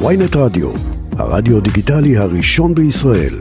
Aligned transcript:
ויינט 0.00 0.36
רדיו, 0.36 0.70
הרדיו 1.18 1.60
דיגיטלי 1.60 2.16
הראשון 2.16 2.74
בישראל. 2.74 3.34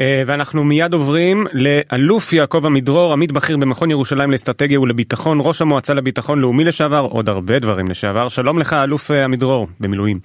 אה, 0.00 0.22
ואנחנו 0.26 0.64
מיד 0.64 0.92
עוברים 0.92 1.46
לאלוף 1.52 2.32
יעקב 2.32 2.66
עמידרור, 2.66 3.12
עמית 3.12 3.32
בכיר 3.32 3.56
במכון 3.56 3.90
ירושלים 3.90 4.30
לאסטרטגיה 4.30 4.80
ולביטחון, 4.80 5.38
ראש 5.42 5.62
המועצה 5.62 5.94
לביטחון 5.94 6.38
לאומי 6.40 6.64
לשעבר, 6.64 7.00
עוד 7.00 7.28
הרבה 7.28 7.58
דברים 7.58 7.88
לשעבר. 7.88 8.28
שלום 8.28 8.58
לך 8.58 8.72
אלוף 8.72 9.10
אה, 9.10 9.24
עמידרור, 9.24 9.68
במילואים. 9.80 10.20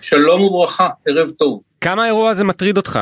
שלום 0.00 0.40
וברכה, 0.40 0.88
ערב 1.06 1.30
טוב. 1.30 1.60
כמה 1.80 2.02
האירוע 2.02 2.30
הזה 2.30 2.44
מטריד 2.44 2.76
אותך? 2.76 3.00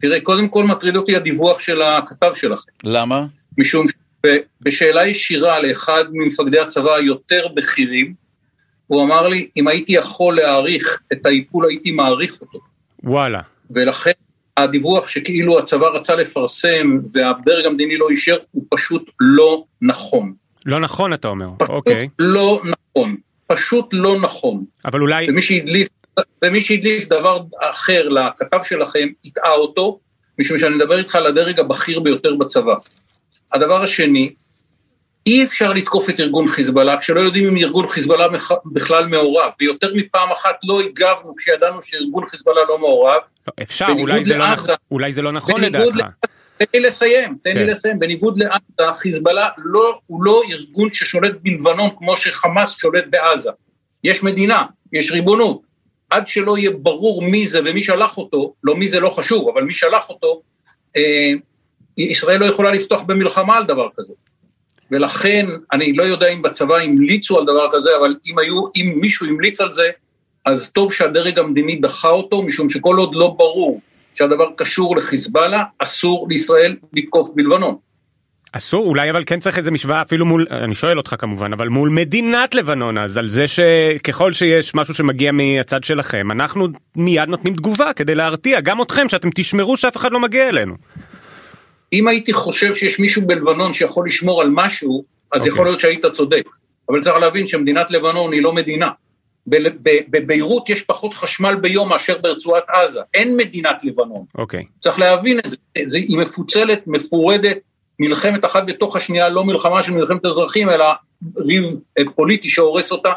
תראה, 0.00 0.20
קודם 0.20 0.48
כל 0.48 0.64
מטריד 0.64 0.96
אותי 0.96 1.16
הדיווח 1.16 1.60
של 1.60 1.82
הכתב 1.82 2.30
שלכם. 2.34 2.70
למה? 2.84 3.26
משום 3.58 3.86
שבשאלה 4.26 5.06
ישירה 5.06 5.62
לאחד 5.62 6.04
ממפקדי 6.12 6.58
הצבא 6.58 6.94
היותר 6.94 7.48
בכירים, 7.54 8.14
הוא 8.86 9.04
אמר 9.04 9.28
לי, 9.28 9.48
אם 9.56 9.68
הייתי 9.68 9.92
יכול 9.92 10.36
להעריך 10.36 11.00
את 11.12 11.26
האיפול, 11.26 11.66
הייתי 11.66 11.90
מעריך 11.90 12.40
אותו. 12.40 12.58
וואלה. 13.04 13.40
ולכן 13.70 14.12
הדיווח 14.56 15.08
שכאילו 15.08 15.58
הצבא 15.58 15.86
רצה 15.86 16.14
לפרסם 16.14 16.98
והדרג 17.12 17.66
המדיני 17.66 17.96
לא 17.96 18.10
אישר, 18.10 18.36
הוא 18.50 18.64
פשוט 18.70 19.10
לא 19.20 19.64
נכון. 19.82 20.32
לא 20.66 20.80
נכון 20.80 21.12
אתה 21.12 21.28
אומר, 21.28 21.48
פשוט 21.58 21.70
אוקיי. 21.70 22.08
לא 22.18 22.62
נכון. 22.64 23.16
פשוט 23.46 23.86
לא 23.92 24.16
נכון. 24.20 24.64
אבל 24.84 25.00
אולי... 25.00 25.26
ומי 25.30 25.42
שהדליף, 25.42 25.88
ומי 26.44 26.60
שהדליף 26.60 27.08
דבר 27.08 27.42
אחר 27.62 28.08
לכתב 28.08 28.58
שלכם, 28.64 29.08
הטעה 29.24 29.52
אותו, 29.52 30.00
משום 30.38 30.58
שאני 30.58 30.74
מדבר 30.74 30.98
איתך 30.98 31.14
על 31.14 31.26
הדרג 31.26 31.60
הבכיר 31.60 32.00
ביותר 32.00 32.34
בצבא. 32.34 32.74
הדבר 33.52 33.82
השני, 33.82 34.34
אי 35.26 35.44
אפשר 35.44 35.72
לתקוף 35.72 36.10
את 36.10 36.20
ארגון 36.20 36.46
חיזבאללה 36.46 36.96
כשלא 36.96 37.20
יודעים 37.20 37.48
אם 37.48 37.56
ארגון 37.56 37.88
חיזבאללה 37.88 38.26
בכלל 38.66 39.06
מעורב, 39.06 39.50
ויותר 39.60 39.92
מפעם 39.94 40.28
אחת 40.32 40.56
לא 40.64 40.80
הגבנו 40.80 41.36
כשידענו 41.36 41.82
שארגון 41.82 42.28
חיזבאללה 42.28 42.60
לא 42.68 42.78
מעורב. 42.78 43.20
לא, 43.46 43.52
אפשר, 43.62 43.86
אולי 43.98 44.24
זה, 44.24 44.36
לא, 44.36 44.52
נכ... 44.52 44.66
אולי 44.90 45.12
זה 45.12 45.22
לא 45.22 45.32
נכון 45.32 45.60
לדעתך. 45.60 45.96
תן 46.58 46.64
לי 46.74 46.80
לסיים, 46.80 47.36
תן 47.42 47.52
כן. 47.52 47.58
לי 47.58 47.66
לסיים. 47.66 47.98
בניגוד 47.98 48.38
לעזה, 48.38 48.92
חיזבאללה 48.98 49.48
לא, 49.58 49.98
הוא 50.06 50.24
לא 50.24 50.42
ארגון 50.50 50.88
ששולט 50.92 51.32
בלבנון 51.42 51.90
כמו 51.98 52.16
שחמאס 52.16 52.76
שולט 52.76 53.04
בעזה. 53.10 53.50
יש 54.04 54.22
מדינה, 54.22 54.64
יש 54.92 55.12
ריבונות. 55.12 55.60
עד 56.10 56.28
שלא 56.28 56.58
יהיה 56.58 56.70
ברור 56.70 57.22
מי 57.22 57.48
זה 57.48 57.60
ומי 57.64 57.82
שלח 57.82 58.18
אותו, 58.18 58.54
לא 58.64 58.76
מי 58.76 58.88
זה 58.88 59.00
לא 59.00 59.10
חשוב, 59.10 59.48
אבל 59.48 59.62
מי 59.62 59.74
שלח 59.74 60.08
אותו, 60.08 60.42
אה, 60.96 61.32
ישראל 61.98 62.40
לא 62.40 62.44
יכולה 62.44 62.72
לפתוח 62.72 63.02
במלחמה 63.02 63.56
על 63.56 63.64
דבר 63.64 63.88
כזה. 63.96 64.12
ולכן, 64.90 65.46
אני 65.72 65.92
לא 65.92 66.02
יודע 66.02 66.28
אם 66.28 66.42
בצבא 66.42 66.76
המליצו 66.76 67.38
על 67.38 67.44
דבר 67.44 67.68
כזה, 67.72 67.90
אבל 68.00 68.16
אם 68.26 68.38
היו, 68.38 68.64
אם 68.76 68.98
מישהו 69.00 69.26
המליץ 69.26 69.60
על 69.60 69.74
זה, 69.74 69.90
אז 70.44 70.70
טוב 70.70 70.92
שהדרג 70.92 71.38
המדיני 71.38 71.76
דחה 71.76 72.08
אותו, 72.08 72.42
משום 72.42 72.68
שכל 72.68 72.96
עוד 72.96 73.14
לא 73.14 73.34
ברור 73.38 73.80
שהדבר 74.14 74.48
קשור 74.56 74.96
לחיזבאללה, 74.96 75.62
אסור 75.78 76.26
לישראל 76.30 76.76
לתקוף 76.92 77.30
בלבנון. 77.34 77.76
אסור, 78.52 78.86
אולי 78.86 79.10
אבל 79.10 79.22
כן 79.26 79.40
צריך 79.40 79.58
איזה 79.58 79.70
משוואה 79.70 80.02
אפילו 80.02 80.26
מול, 80.26 80.46
אני 80.50 80.74
שואל 80.74 80.98
אותך 80.98 81.14
כמובן, 81.18 81.52
אבל 81.52 81.68
מול 81.68 81.88
מדינת 81.88 82.54
לבנון 82.54 82.98
אז, 82.98 83.16
על 83.16 83.28
זה 83.28 83.44
שככל 83.48 84.32
שיש 84.32 84.74
משהו 84.74 84.94
שמגיע 84.94 85.32
מהצד 85.32 85.84
שלכם, 85.84 86.30
אנחנו 86.30 86.68
מיד 86.96 87.28
נותנים 87.28 87.54
תגובה 87.54 87.92
כדי 87.92 88.14
להרתיע 88.14 88.60
גם 88.60 88.82
אתכם, 88.82 89.08
שאתם 89.08 89.28
תשמרו 89.34 89.76
שאף 89.76 89.96
אחד 89.96 90.12
לא 90.12 90.20
מגיע 90.20 90.48
אלינו. 90.48 90.74
אם 91.92 92.08
הייתי 92.08 92.32
חושב 92.32 92.74
שיש 92.74 93.00
מישהו 93.00 93.22
בלבנון 93.26 93.74
שיכול 93.74 94.06
לשמור 94.06 94.42
על 94.42 94.48
משהו, 94.52 95.04
אז 95.32 95.40
okay. 95.40 95.44
אוקיי. 95.44 95.52
יכול 95.52 95.66
להיות 95.66 95.80
שהיית 95.80 96.06
צודק. 96.06 96.48
אבל 96.88 97.02
צריך 97.02 97.16
להבין 97.16 97.46
שמדינת 97.46 97.90
לבנון 97.90 98.32
היא 98.32 98.42
לא 98.42 98.52
מדינה. 98.52 98.90
בביירות 100.10 100.68
יש 100.68 100.82
פחות 100.82 101.14
חשמל 101.14 101.54
ביום 101.54 101.88
מאשר 101.88 102.18
ברצועת 102.18 102.64
עזה, 102.68 103.00
אין 103.14 103.36
מדינת 103.36 103.84
לבנון. 103.84 104.24
אוקיי. 104.34 104.60
Okay. 104.60 104.80
צריך 104.80 104.98
להבין 104.98 105.38
את 105.38 105.50
זה, 105.50 105.56
זה, 105.86 105.96
היא 105.96 106.18
מפוצלת, 106.18 106.82
מפורדת, 106.86 107.58
מלחמת 107.98 108.44
אחת 108.44 108.66
בתוך 108.66 108.96
השנייה, 108.96 109.28
לא 109.28 109.44
מלחמה 109.44 109.82
של 109.82 109.92
מלחמת 109.92 110.24
אזרחים, 110.26 110.70
אלא 110.70 110.84
ריב 111.36 111.64
אה, 111.98 112.02
פוליטי 112.14 112.48
שהורס 112.48 112.92
אותה. 112.92 113.12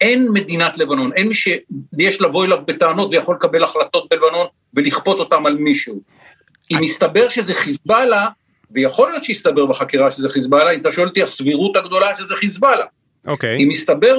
אין 0.00 0.28
מדינת 0.32 0.78
לבנון, 0.78 1.12
אין 1.12 1.28
מי 1.28 1.34
שיש 1.34 2.20
לבוא 2.20 2.44
אליו 2.44 2.58
בטענות 2.66 3.12
ויכול 3.12 3.34
לקבל 3.34 3.64
החלטות 3.64 4.06
בלבנון 4.10 4.46
ולכפות 4.74 5.18
אותם 5.18 5.46
על 5.46 5.56
מישהו. 5.56 6.00
אם 6.72 6.78
מסתבר 6.80 7.28
שזה 7.28 7.54
חיזבאללה, 7.54 8.26
ויכול 8.70 9.10
להיות 9.10 9.24
שיסתבר 9.24 9.66
בחקירה 9.66 10.10
שזה 10.10 10.28
חיזבאללה, 10.28 10.70
אם 10.70 10.80
אתה 10.80 10.92
שואל 10.92 11.08
אותי 11.08 11.22
הסבירות 11.22 11.76
הגדולה 11.76 12.16
שזה 12.18 12.36
חיזבאללה. 12.36 12.84
אוקיי. 13.26 13.56
אם 13.60 13.68
מסתבר 13.68 14.18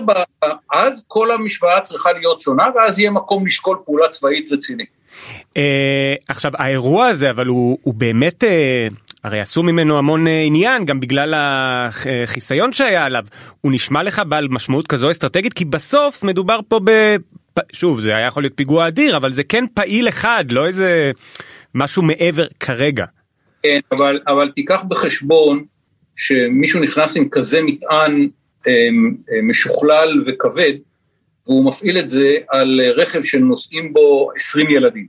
אז 0.74 1.06
כל 1.08 1.32
המשוואה 1.32 1.82
צריכה 1.82 2.14
להיות 2.14 2.42
שונה, 2.42 2.68
ואז 2.76 3.00
יהיה 3.00 3.12
מקום 3.12 3.46
לשקול 3.46 3.78
פעולה 3.86 4.08
צבאית 4.08 4.52
רצינית. 4.52 4.90
אה, 5.58 6.14
עכשיו 6.28 6.52
האירוע 6.58 7.08
הזה 7.08 7.30
אבל 7.30 7.46
הוא, 7.48 7.78
הוא 7.82 7.94
באמת 7.94 8.44
אה, 8.44 8.88
הרי 9.24 9.40
עשו 9.40 9.64
ממנו 9.64 9.98
המון 9.98 10.28
אה, 10.28 10.44
עניין 10.46 10.86
גם 10.86 11.00
בגלל 11.00 11.34
החיסיון 11.36 12.74
שהיה 12.74 13.06
עליו 13.06 13.26
הוא 13.62 13.72
נשמע 13.72 14.04
לך 14.04 14.22
בעל 14.28 14.48
משמעות 14.48 14.88
כזו 14.88 15.12
אסטרטגית 15.12 15.54
כי 15.54 15.66
בסוף 15.66 16.24
מדובר 16.24 16.60
פה 16.68 16.80
ב... 16.84 17.16
שוב 17.74 18.00
זה 18.00 18.16
היה 18.16 18.28
יכול 18.28 18.44
להיות 18.44 18.54
פיגוע 18.56 18.88
אדיר 18.88 19.18
אבל 19.18 19.34
זה 19.34 19.44
כן 19.44 19.66
פעיל 19.74 20.08
אחד 20.08 20.46
לא 20.50 20.68
איזה 20.68 21.12
משהו 21.76 22.04
מעבר 22.04 22.46
כרגע. 22.60 23.06
כן 23.64 23.80
אבל 23.92 24.20
אבל 24.28 24.52
תיקח 24.56 24.82
בחשבון 24.88 25.66
שמישהו 26.16 26.80
נכנס 26.80 27.18
עם 27.18 27.30
כזה 27.30 27.62
מטען 27.62 28.28
אה, 28.68 28.72
אה, 29.32 29.42
משוכלל 29.44 30.24
וכבד 30.28 30.74
והוא 31.48 31.66
מפעיל 31.66 32.00
את 32.00 32.10
זה 32.10 32.38
על 32.50 32.82
רכב 32.96 33.24
שנוסעים 33.24 33.94
בו 33.94 34.30
20 34.36 34.70
ילדים. 34.70 35.08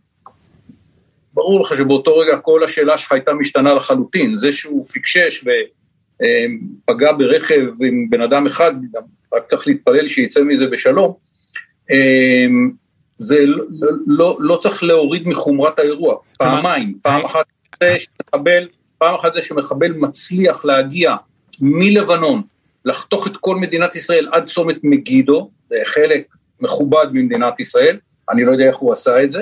ברור 1.34 1.60
לך 1.60 1.76
שבאותו 1.76 2.19
רגע 2.19 2.37
כל 2.37 2.65
השאלה 2.65 2.99
שלך 2.99 3.12
הייתה 3.12 3.34
משתנה 3.34 3.75
לחלוטין, 3.75 4.37
זה 4.37 4.53
שהוא 4.53 4.84
פיקשש 4.84 5.44
ופגע 5.44 7.12
ברכב 7.12 7.62
עם 7.82 8.10
בן 8.10 8.21
אדם 8.21 8.47
אחד, 8.47 8.72
רק 9.34 9.47
צריך 9.47 9.66
להתפלל 9.66 10.09
שיצא 10.09 10.41
מזה 10.43 10.66
בשלום, 10.66 11.12
זה 13.19 13.38
לא, 13.47 13.88
לא, 14.06 14.37
לא 14.41 14.56
צריך 14.56 14.82
להוריד 14.82 15.28
מחומרת 15.28 15.78
האירוע, 15.78 16.16
פעמיים, 16.38 16.99
פעם 17.03 17.25
אחת 17.25 17.44
זה 17.82 17.97
שמחבל, 17.99 18.69
פעם 18.99 19.15
אחת 19.15 19.34
זה 19.34 19.43
שמחבל 19.43 19.93
מצליח 19.93 20.65
להגיע 20.65 21.15
מלבנון, 21.60 22.43
לחתוך 22.84 23.26
את 23.26 23.37
כל 23.37 23.56
מדינת 23.56 23.97
ישראל 23.97 24.28
עד 24.32 24.47
צומת 24.47 24.76
מגידו, 24.82 25.50
זה 25.71 25.76
חלק 25.84 26.26
מכובד 26.60 27.06
ממדינת 27.12 27.60
ישראל, 27.60 27.99
אני 28.31 28.44
לא 28.44 28.53
יודע 28.53 28.65
איך 28.65 28.76
הוא 28.76 28.93
עשה 28.93 29.22
את 29.22 29.32
זה, 29.32 29.41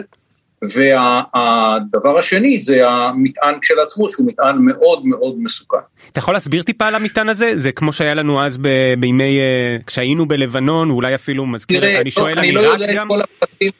והדבר 0.72 2.18
השני 2.18 2.60
זה 2.60 2.88
המטען 2.88 3.54
כשלעצמו 3.62 4.08
שהוא 4.08 4.26
מטען 4.26 4.56
מאוד 4.58 5.06
מאוד 5.06 5.34
מסוכן. 5.38 5.78
אתה 6.12 6.18
יכול 6.18 6.34
להסביר 6.34 6.62
טיפה 6.62 6.86
על 6.86 6.94
המטען 6.94 7.28
הזה? 7.28 7.52
זה 7.58 7.72
כמו 7.72 7.92
שהיה 7.92 8.14
לנו 8.14 8.42
אז 8.42 8.58
ב- 8.58 8.94
בימי, 8.98 9.38
uh, 9.38 9.84
כשהיינו 9.84 10.26
בלבנון, 10.26 10.90
אולי 10.90 11.14
אפילו 11.14 11.46
מזכיר, 11.46 11.80
תראה, 11.80 12.00
אני 12.00 12.10
שואל 12.10 12.38
על 12.38 12.44
עיראק 12.44 12.80
לא 12.80 12.94
גם? 12.94 13.08
הפרטים, 13.10 13.70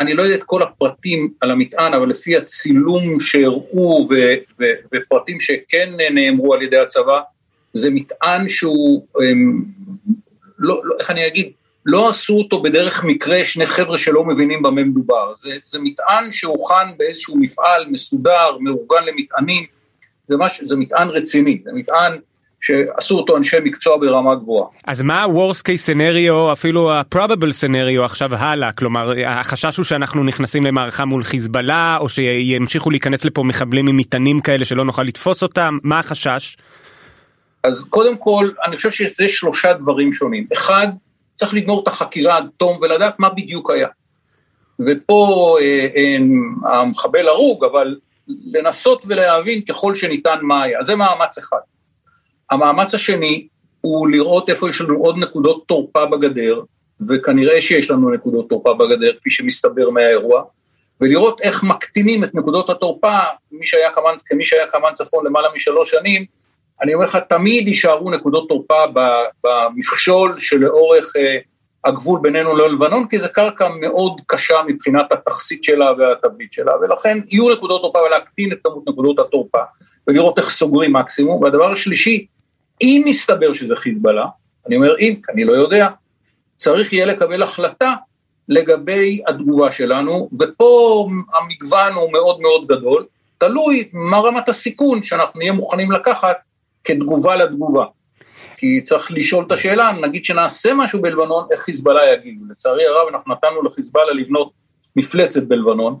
אני 0.00 0.14
לא 0.14 0.22
יודע 0.22 0.34
את 0.34 0.44
כל 0.46 0.62
הפרטים 0.62 1.30
על 1.40 1.50
המטען, 1.50 1.94
אבל 1.94 2.08
לפי 2.08 2.36
הצילום 2.36 3.20
שהראו 3.20 4.08
ו- 4.10 4.34
ו- 4.60 4.64
ופרטים 4.94 5.40
שכן 5.40 5.88
נאמרו 6.10 6.54
על 6.54 6.62
ידי 6.62 6.78
הצבא, 6.78 7.20
זה 7.74 7.90
מטען 7.90 8.48
שהוא, 8.48 9.06
הם, 9.30 9.64
לא, 10.58 10.80
לא, 10.84 10.96
איך 11.00 11.10
אני 11.10 11.26
אגיד, 11.26 11.52
לא 11.86 12.10
עשו 12.10 12.34
אותו 12.34 12.62
בדרך 12.62 13.04
מקרה 13.04 13.44
שני 13.44 13.66
חבר'ה 13.66 13.98
שלא 13.98 14.24
מבינים 14.24 14.62
במה 14.62 14.84
מדובר, 14.84 15.34
זה, 15.38 15.50
זה 15.64 15.78
מטען 15.82 16.32
שהוכן 16.32 16.96
באיזשהו 16.98 17.36
מפעל 17.38 17.86
מסודר, 17.90 18.58
מאורגן 18.60 19.04
למטענים, 19.06 19.64
זה, 20.28 20.36
מש, 20.36 20.62
זה 20.66 20.76
מטען 20.76 21.08
רציני, 21.08 21.60
זה 21.64 21.70
מטען 21.74 22.12
שעשו 22.60 23.18
אותו 23.18 23.36
אנשי 23.36 23.56
מקצוע 23.64 23.96
ברמה 23.96 24.34
גבוהה. 24.34 24.68
אז 24.86 25.02
מה 25.02 25.22
ה-Worst 25.22 25.60
case 25.60 25.86
scenario, 25.86 26.52
אפילו 26.52 26.92
ה-probable 26.92 27.52
scenario 27.60 28.04
עכשיו 28.04 28.34
הלאה, 28.34 28.72
כלומר 28.72 29.12
החשש 29.26 29.76
הוא 29.76 29.84
שאנחנו 29.84 30.24
נכנסים 30.24 30.64
למערכה 30.64 31.04
מול 31.04 31.24
חיזבאללה, 31.24 31.96
או 32.00 32.08
שימשיכו 32.08 32.90
להיכנס 32.90 33.24
לפה 33.24 33.42
מחבלים 33.42 33.88
עם 33.88 33.96
מטענים 33.96 34.40
כאלה 34.40 34.64
שלא 34.64 34.84
נוכל 34.84 35.02
לתפוס 35.02 35.42
אותם, 35.42 35.78
מה 35.82 35.98
החשש? 35.98 36.56
אז 37.64 37.84
קודם 37.90 38.16
כל, 38.16 38.50
אני 38.66 38.76
חושב 38.76 38.90
שזה 38.90 39.28
שלושה 39.28 39.72
דברים 39.72 40.12
שונים. 40.12 40.46
אחד, 40.52 40.88
צריך 41.34 41.54
לגמור 41.54 41.82
את 41.82 41.88
החקירה 41.88 42.36
עד 42.36 42.48
תום 42.56 42.78
ולדעת 42.82 43.20
מה 43.20 43.28
בדיוק 43.28 43.70
היה. 43.70 43.88
ופה 44.80 45.56
אה, 45.60 45.86
אה, 45.96 46.16
המחבל 46.72 47.28
הרוג, 47.28 47.64
אבל 47.64 47.96
לנסות 48.28 49.04
ולהבין 49.08 49.60
ככל 49.60 49.94
שניתן 49.94 50.38
מה 50.42 50.62
היה. 50.62 50.84
זה 50.84 50.94
מאמץ 50.94 51.38
אחד. 51.38 51.58
המאמץ 52.50 52.94
השני 52.94 53.46
הוא 53.80 54.08
לראות 54.08 54.50
איפה 54.50 54.68
יש 54.68 54.80
לנו 54.80 54.98
עוד 54.98 55.18
נקודות 55.18 55.64
תורפה 55.66 56.06
בגדר, 56.06 56.60
וכנראה 57.08 57.60
שיש 57.60 57.90
לנו 57.90 58.10
נקודות 58.10 58.48
תורפה 58.48 58.74
בגדר, 58.74 59.12
כפי 59.20 59.30
שמסתבר 59.30 59.90
מהאירוע, 59.90 60.42
ולראות 61.00 61.40
איך 61.40 61.64
מקטינים 61.64 62.24
את 62.24 62.34
נקודות 62.34 62.70
התורפה, 62.70 63.18
מי 63.52 63.66
שהיה 63.66 63.90
קמ"ן, 63.90 64.14
כמי 64.26 64.44
שהיה 64.44 64.66
קמ"ן 64.66 64.94
צפון 64.94 65.26
למעלה 65.26 65.48
משלוש 65.54 65.90
שנים, 65.90 66.24
אני 66.82 66.94
אומר 66.94 67.04
לך, 67.04 67.18
תמיד 67.28 67.68
יישארו 67.68 68.10
נקודות 68.10 68.48
תורפה 68.48 68.84
במכשול 69.44 70.38
שלאורך 70.38 71.16
אה, 71.16 71.38
הגבול 71.84 72.20
בינינו 72.22 72.56
ללבנון, 72.56 73.06
כי 73.08 73.18
זו 73.18 73.26
קרקע 73.32 73.68
מאוד 73.80 74.20
קשה 74.26 74.54
מבחינת 74.66 75.12
התכסית 75.12 75.64
שלה 75.64 75.92
והתבליט 75.98 76.52
שלה, 76.52 76.72
ולכן 76.82 77.18
יהיו 77.30 77.52
נקודות 77.52 77.82
תורפה 77.82 77.98
ולהקטין 77.98 78.52
את 78.52 78.58
כמות 78.62 78.88
נקודות 78.88 79.18
התורפה, 79.18 79.62
ולראות 80.08 80.38
איך 80.38 80.50
סוגרים 80.50 80.92
מקסימום. 80.92 81.42
והדבר 81.42 81.72
השלישי, 81.72 82.26
אם 82.80 83.02
מסתבר 83.06 83.54
שזה 83.54 83.76
חיזבאללה, 83.76 84.26
אני 84.66 84.76
אומר 84.76 84.98
אם, 84.98 85.14
אני 85.34 85.44
לא 85.44 85.52
יודע, 85.52 85.88
צריך 86.56 86.92
יהיה 86.92 87.06
לקבל 87.06 87.42
החלטה 87.42 87.94
לגבי 88.48 89.22
התגובה 89.26 89.70
שלנו, 89.70 90.30
ופה 90.40 91.08
המגוון 91.34 91.92
הוא 91.92 92.12
מאוד 92.12 92.40
מאוד 92.40 92.66
גדול, 92.66 93.06
תלוי 93.38 93.88
מה 93.92 94.18
רמת 94.18 94.48
הסיכון 94.48 95.02
שאנחנו 95.02 95.38
נהיה 95.38 95.52
מוכנים 95.52 95.92
לקחת 95.92 96.36
כתגובה 96.84 97.36
לתגובה. 97.36 97.84
כי 98.56 98.80
צריך 98.82 99.12
לשאול 99.12 99.44
את 99.46 99.52
השאלה, 99.52 99.92
נגיד 100.02 100.24
שנעשה 100.24 100.74
משהו 100.74 101.02
בלבנון, 101.02 101.46
איך 101.52 101.62
חיזבאללה 101.62 102.12
יגיב. 102.12 102.34
לצערי 102.50 102.86
הרב 102.86 103.08
אנחנו 103.08 103.34
נתנו 103.34 103.62
לחיזבאללה 103.62 104.12
לבנות 104.12 104.52
מפלצת 104.96 105.42
בלבנון, 105.42 105.98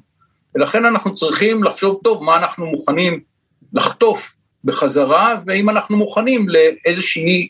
ולכן 0.54 0.84
אנחנו 0.84 1.14
צריכים 1.14 1.64
לחשוב 1.64 2.00
טוב 2.04 2.24
מה 2.24 2.36
אנחנו 2.36 2.66
מוכנים 2.66 3.20
לחטוף 3.72 4.32
בחזרה, 4.64 5.40
ואם 5.46 5.70
אנחנו 5.70 5.96
מוכנים 5.96 6.46
לאיזושהי 6.48 7.48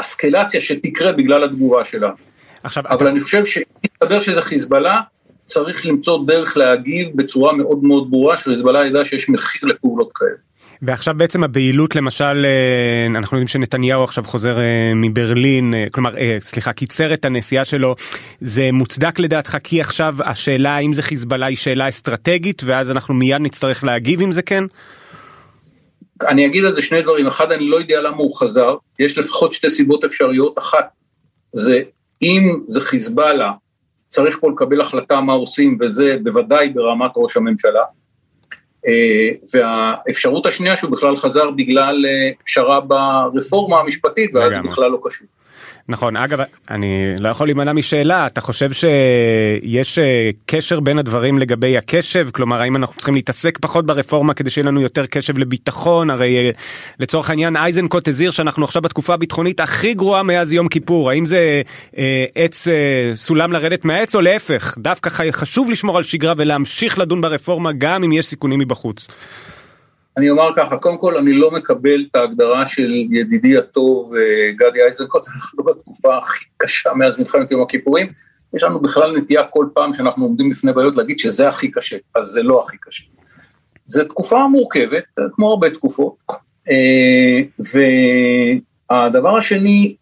אסקלציה 0.00 0.60
שתקרה 0.60 1.12
בגלל 1.12 1.44
התגובה 1.44 1.84
שלנו. 1.84 2.14
עכשיו, 2.62 2.82
אבל 2.86 2.96
אתה... 2.96 3.08
אני 3.08 3.20
חושב 3.20 3.44
שאם 3.44 3.62
יסתבר 3.84 4.20
שזה 4.20 4.42
חיזבאללה, 4.42 5.00
צריך 5.44 5.86
למצוא 5.86 6.26
דרך 6.26 6.56
להגיב 6.56 7.08
בצורה 7.14 7.52
מאוד 7.52 7.84
מאוד 7.84 8.10
ברורה, 8.10 8.36
שחיזבאללה 8.36 8.86
ידע 8.86 9.04
שיש 9.04 9.28
מחיר 9.28 9.68
לפעולות 9.68 10.10
כאלה. 10.14 10.45
ועכשיו 10.82 11.14
בעצם 11.16 11.44
הבהילות 11.44 11.96
למשל 11.96 12.24
אה, 12.24 13.06
אנחנו 13.06 13.36
יודעים 13.36 13.48
שנתניהו 13.48 14.04
עכשיו 14.04 14.24
חוזר 14.24 14.58
אה, 14.58 14.92
מברלין 14.94 15.74
אה, 15.74 15.84
כלומר 15.92 16.14
סליחה 16.40 16.72
קיצר 16.72 17.14
את 17.14 17.24
הנסיעה 17.24 17.64
שלו. 17.64 17.94
זה 18.40 18.72
מוצדק 18.72 19.18
לדעתך 19.18 19.56
כי 19.64 19.80
עכשיו 19.80 20.16
השאלה 20.24 20.76
האם 20.76 20.92
זה 20.92 21.02
חיזבאללה 21.02 21.46
היא 21.46 21.56
שאלה 21.56 21.88
אסטרטגית 21.88 22.62
ואז 22.64 22.90
אנחנו 22.90 23.14
מיד 23.14 23.40
נצטרך 23.40 23.84
להגיב 23.84 24.20
אם 24.20 24.32
זה 24.32 24.42
כן. 24.42 24.64
אני 26.28 26.46
אגיד 26.46 26.64
על 26.64 26.74
זה 26.74 26.82
שני 26.82 27.02
דברים. 27.02 27.26
אחד 27.26 27.52
אני 27.52 27.68
לא 27.68 27.76
יודע 27.76 28.00
למה 28.00 28.16
הוא 28.16 28.36
חזר. 28.36 28.76
יש 28.98 29.18
לפחות 29.18 29.52
שתי 29.52 29.70
סיבות 29.70 30.04
אפשריות. 30.04 30.58
אחת 30.58 30.88
זה 31.52 31.82
אם 32.22 32.42
זה 32.68 32.80
חיזבאללה 32.80 33.52
צריך 34.08 34.38
פה 34.40 34.50
לקבל 34.50 34.80
החלטה 34.80 35.20
מה 35.20 35.32
עושים 35.32 35.78
וזה 35.80 36.16
בוודאי 36.22 36.68
ברמת 36.68 37.10
ראש 37.16 37.36
הממשלה 37.36 37.82
והאפשרות 39.54 40.46
השנייה 40.46 40.76
שהוא 40.76 40.90
בכלל 40.90 41.16
חזר 41.16 41.50
בגלל 41.50 42.06
אה, 42.08 42.30
פשרה 42.44 42.80
ברפורמה 42.80 43.80
המשפטית 43.80 44.34
ואז 44.34 44.52
זה 44.52 44.60
בכלל 44.60 44.90
לא 44.90 44.98
קשור. 45.04 45.26
נכון 45.88 46.16
אגב 46.16 46.38
אני 46.70 47.14
לא 47.18 47.28
יכול 47.28 47.46
להימנע 47.46 47.72
משאלה 47.72 48.26
אתה 48.26 48.40
חושב 48.40 48.70
שיש 48.72 49.98
אה, 49.98 50.30
קשר 50.46 50.80
בין 50.80 50.98
הדברים 50.98 51.38
לגבי 51.38 51.78
הקשב? 51.78 52.28
כלומר 52.32 52.60
האם 52.60 52.76
אנחנו 52.76 52.96
צריכים 52.96 53.14
להתעסק 53.14 53.58
פחות 53.58 53.86
ברפורמה 53.86 54.34
כדי 54.34 54.50
שיהיה 54.50 54.66
לנו 54.66 54.80
יותר 54.80 55.06
קשב 55.06 55.38
לביטחון? 55.38 56.10
הרי 56.10 56.36
אה, 56.36 56.50
לצורך 57.00 57.30
העניין 57.30 57.56
אייזנקוט 57.56 58.08
הזהיר 58.08 58.30
שאנחנו 58.30 58.64
עכשיו 58.64 58.82
בתקופה 58.82 59.14
הביטחונית 59.14 59.60
הכי 59.60 59.94
גרועה 59.94 60.22
מאז 60.22 60.52
יום 60.52 60.68
כיפור. 60.68 61.10
האם 61.10 61.26
זה 61.26 61.62
אה, 61.98 62.24
עץ 62.34 62.68
אה, 62.68 63.12
סולם 63.14 63.52
לרדת 63.52 63.84
מהעץ 63.84 64.14
או 64.14 64.20
להפך? 64.20 64.78
דווקא 64.78 65.10
חשוב 65.32 65.70
לשמור 65.70 65.96
על 65.96 66.02
שגרה 66.02 66.34
ולהמשיך 66.36 66.98
לדון 66.98 67.20
ברפורמה 67.20 67.72
גם 67.72 68.04
אם 68.04 68.12
יש 68.12 68.26
סיכונים 68.26 68.58
מבחוץ. 68.58 69.08
אני 70.16 70.30
אומר 70.30 70.50
ככה, 70.56 70.76
קודם 70.76 70.98
כל 70.98 71.16
אני 71.16 71.32
לא 71.32 71.50
מקבל 71.50 72.06
את 72.10 72.16
ההגדרה 72.16 72.66
של 72.66 72.92
ידידי 73.10 73.56
הטוב 73.56 74.14
אה, 74.14 74.52
גדי 74.52 74.82
איזנקוט, 74.82 75.28
אנחנו 75.34 75.64
לא 75.64 75.72
בתקופה 75.72 76.18
הכי 76.18 76.44
קשה 76.56 76.94
מאז 76.94 77.18
מלחמת 77.18 77.50
יום 77.50 77.62
הכיפורים, 77.62 78.06
יש 78.54 78.62
לנו 78.62 78.80
בכלל 78.80 79.16
נטייה 79.16 79.44
כל 79.44 79.66
פעם 79.74 79.94
שאנחנו 79.94 80.24
עומדים 80.24 80.50
בפני 80.50 80.72
בעיות 80.72 80.96
להגיד 80.96 81.18
שזה 81.18 81.48
הכי 81.48 81.70
קשה, 81.70 81.96
אז 82.14 82.26
זה 82.28 82.42
לא 82.42 82.64
הכי 82.64 82.76
קשה. 82.80 83.04
זו 83.86 84.04
תקופה 84.04 84.48
מורכבת, 84.48 85.04
כמו 85.32 85.50
הרבה 85.50 85.70
תקופות, 85.70 86.16
אה, 86.70 87.40
והדבר 88.90 89.36
השני, 89.36 89.96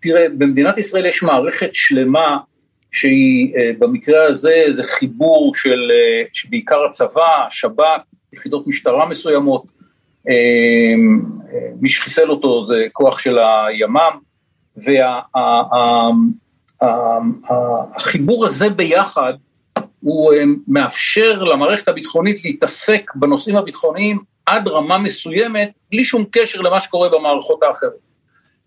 תראה, 0.00 0.26
במדינת 0.38 0.78
ישראל 0.78 1.06
יש 1.06 1.22
מערכת 1.22 1.70
שלמה 1.72 2.38
שהיא 2.92 3.56
אה, 3.56 3.70
במקרה 3.78 4.24
הזה 4.24 4.64
זה 4.74 4.82
חיבור 4.86 5.52
של 5.54 5.90
בעיקר 6.50 6.84
הצבא, 6.90 7.46
שב"כ, 7.50 8.00
יחידות 8.32 8.66
משטרה 8.66 9.08
מסוימות, 9.08 9.64
אמ, 10.28 11.20
מי 11.80 11.88
שחיסל 11.88 12.30
אותו 12.30 12.66
זה 12.66 12.86
כוח 12.92 13.18
של 13.18 13.38
הימ"מ, 13.38 14.18
והחיבור 17.96 18.46
הזה 18.46 18.68
ביחד 18.68 19.32
הוא 20.00 20.34
אמ, 20.34 20.56
מאפשר 20.68 21.42
למערכת 21.42 21.88
הביטחונית 21.88 22.44
להתעסק 22.44 23.10
בנושאים 23.14 23.56
הביטחוניים 23.56 24.18
עד 24.46 24.68
רמה 24.68 24.98
מסוימת, 24.98 25.70
בלי 25.90 26.04
שום 26.04 26.24
קשר 26.30 26.60
למה 26.60 26.80
שקורה 26.80 27.08
במערכות 27.08 27.62
האחרות. 27.62 28.10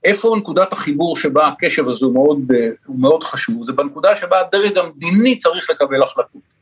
איפה 0.03 0.35
נקודת 0.37 0.73
החיבור 0.73 1.17
שבה 1.17 1.47
הקשב 1.47 1.87
הזה 1.87 2.05
הוא 2.05 2.13
מאוד, 2.13 2.39
הוא 2.85 2.99
מאוד 2.99 3.23
חשוב? 3.23 3.65
זה 3.65 3.71
בנקודה 3.71 4.15
שבה 4.15 4.39
הדרג 4.39 4.77
המדיני 4.77 5.37
צריך 5.37 5.69
לקבל 5.69 6.03
החלטות. 6.03 6.52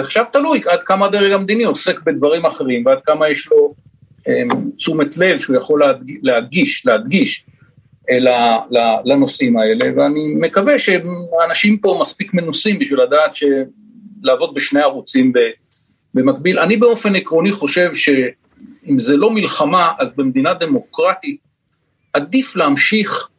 ועכשיו 0.00 0.24
תלוי 0.32 0.60
עד 0.66 0.82
כמה 0.82 1.06
הדרג 1.06 1.32
המדיני 1.32 1.64
עוסק 1.64 2.00
בדברים 2.02 2.46
אחרים 2.46 2.86
ועד 2.86 2.98
כמה 3.04 3.28
יש 3.28 3.48
לו 3.50 3.74
אמ, 4.28 4.70
תשומת 4.76 5.16
לב 5.16 5.38
שהוא 5.38 5.56
יכול 5.56 5.82
להדגיש, 6.22 6.86
להדגיש 6.86 7.46
אה, 8.10 8.56
לנושאים 9.04 9.56
האלה, 9.56 9.84
ואני 9.96 10.34
מקווה 10.40 10.78
שאנשים 10.78 11.78
פה 11.78 11.98
מספיק 12.00 12.34
מנוסים 12.34 12.78
בשביל 12.78 13.00
לדעת 13.00 13.32
לעבוד 14.22 14.54
בשני 14.54 14.82
ערוצים 14.82 15.32
במקביל. 16.14 16.58
אני 16.58 16.76
באופן 16.76 17.16
עקרוני 17.16 17.52
חושב 17.52 17.94
שאם 17.94 19.00
זה 19.00 19.16
לא 19.16 19.30
מלחמה, 19.30 19.92
אז 19.98 20.08
במדינה 20.16 20.54
דמוקרטית 20.54 21.40
עדיף 22.12 22.56
להמשיך 22.56 23.29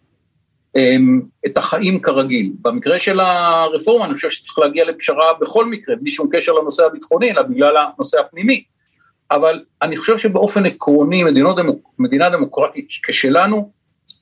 את 1.45 1.57
החיים 1.57 2.01
כרגיל. 2.01 2.51
במקרה 2.61 2.99
של 2.99 3.19
הרפורמה 3.19 4.05
אני 4.05 4.13
חושב 4.13 4.29
שצריך 4.29 4.59
להגיע 4.59 4.85
לפשרה 4.85 5.33
בכל 5.41 5.65
מקרה, 5.65 5.95
בלי 5.95 6.11
שום 6.11 6.29
קשר 6.31 6.51
לנושא 6.51 6.85
הביטחוני, 6.85 7.31
אלא 7.31 7.41
בגלל 7.41 7.77
הנושא 7.77 8.19
הפנימי. 8.19 8.63
אבל 9.31 9.63
אני 9.81 9.97
חושב 9.97 10.17
שבאופן 10.17 10.65
עקרוני 10.65 11.23
מדינות, 11.23 11.57
מדינה 11.99 12.29
דמוקרטית 12.29 12.87
כשלנו, 13.03 13.71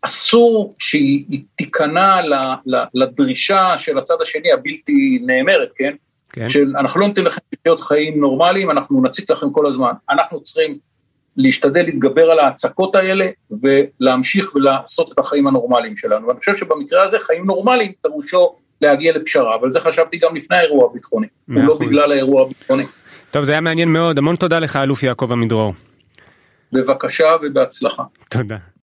אסור 0.02 0.76
שהיא 0.80 1.44
תיכנע 1.56 2.22
לדרישה 2.94 3.78
של 3.78 3.98
הצד 3.98 4.16
השני 4.22 4.52
הבלתי 4.52 5.20
נאמרת, 5.26 5.70
כן? 5.76 5.94
כן. 6.34 6.50
של 6.50 6.74
אנחנו 6.80 7.00
לא 7.00 7.08
ניתן 7.08 7.24
לכם 7.24 7.42
לחיות 7.54 7.82
חיים 7.82 8.20
נורמליים, 8.20 8.72
אנחנו 8.72 9.02
נציק 9.04 9.32
לכם 9.32 9.52
כל 9.52 9.68
הזמן. 9.68 9.92
אנחנו 10.10 10.44
צריכים 10.44 10.78
להשתדל 11.38 11.82
להתגבר 11.82 12.32
על 12.32 12.40
ההצקות 12.40 12.96
האלה 12.96 13.26
ולהמשיך 13.62 14.56
ולעשות 14.56 15.12
את 15.12 15.20
החיים 15.20 15.48
הנורמליים 15.48 15.98
שלנו. 15.98 16.28
ואני 16.28 16.40
חושב 16.40 16.56
שבמקרה 16.56 17.06
הזה 17.06 17.20
חיים 17.20 17.46
נורמליים 17.46 17.92
פירושו 18.02 18.56
להגיע 18.82 19.18
לפשרה, 19.18 19.56
אבל 19.56 19.72
זה 19.72 19.80
חשבתי 19.80 20.18
גם 20.18 20.36
לפני 20.36 20.58
האירוע 20.58 20.90
הביטחוני, 20.92 21.28
ולא 21.48 21.78
בגלל 21.80 22.12
האירוע 22.12 22.42
הביטחוני. 22.42 22.84
טוב, 23.32 23.44
זה 23.44 23.52
היה 23.52 23.62
מעניין 23.62 23.94
מאוד, 23.94 24.18
המון 24.18 24.36
תודה 24.36 24.60
לך, 24.60 24.76
אלוף 24.76 25.04
יעקב 25.04 25.32
עמידרור. 25.32 25.74
בבקשה 26.74 27.36
ובהצלחה. 27.42 28.04
תודה. 28.30 28.58